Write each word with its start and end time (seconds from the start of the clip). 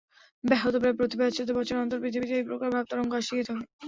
বাহ্যত 0.43 0.75
প্রায় 0.77 0.97
প্রতি 0.97 1.15
পাঁচশত 1.19 1.49
বৎসর 1.51 1.81
অন্তর 1.81 2.01
পৃথিবীতে 2.03 2.33
এই 2.37 2.47
প্রকার 2.49 2.69
ভাব-তরঙ্গ 2.73 3.11
আসিয়া 3.19 3.43
থাকে। 3.49 3.65